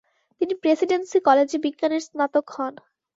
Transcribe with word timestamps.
তিনি 0.41 0.53
প্রেসিডেন্সি 0.61 1.17
কলেজে 1.27 1.57
বিজ্ঞানের 1.65 2.01
স্নাতক 2.07 2.45
হন। 2.55 2.73